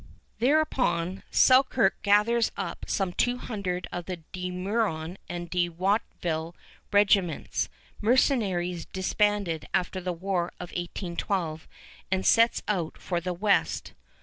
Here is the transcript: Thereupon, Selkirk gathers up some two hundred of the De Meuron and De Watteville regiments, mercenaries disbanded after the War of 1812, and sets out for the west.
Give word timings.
Thereupon, 0.39 1.21
Selkirk 1.29 2.01
gathers 2.01 2.51
up 2.57 2.85
some 2.87 3.13
two 3.13 3.37
hundred 3.37 3.85
of 3.91 4.05
the 4.07 4.17
De 4.31 4.49
Meuron 4.49 5.19
and 5.29 5.47
De 5.47 5.69
Watteville 5.69 6.55
regiments, 6.91 7.69
mercenaries 8.01 8.85
disbanded 8.85 9.67
after 9.75 10.01
the 10.01 10.11
War 10.11 10.47
of 10.59 10.69
1812, 10.71 11.67
and 12.09 12.25
sets 12.25 12.63
out 12.67 12.97
for 12.97 13.21
the 13.21 13.31
west. 13.35 13.93